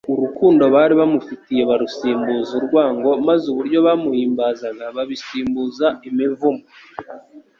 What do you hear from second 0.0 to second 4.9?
urukundo bari bamufitiye barusimbuza urwango maze uburyo bamuhimbazaga